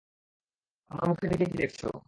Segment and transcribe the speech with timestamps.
[0.91, 1.81] আমার মুখের দিকে কী দেখছ?